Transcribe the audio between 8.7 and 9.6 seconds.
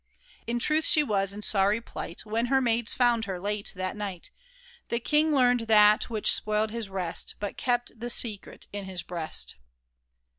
in his breast